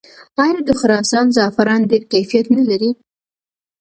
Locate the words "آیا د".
0.43-0.69